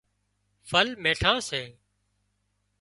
ڦل 0.69 0.87
ميٺان 1.03 1.37
سي 1.47 1.61